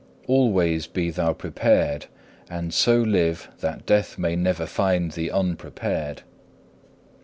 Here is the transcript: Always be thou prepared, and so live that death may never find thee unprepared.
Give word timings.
Always 0.25 0.87
be 0.87 1.11
thou 1.11 1.33
prepared, 1.33 2.07
and 2.49 2.73
so 2.73 2.97
live 3.03 3.49
that 3.59 3.85
death 3.85 4.17
may 4.17 4.35
never 4.35 4.65
find 4.65 5.11
thee 5.11 5.29
unprepared. 5.29 6.23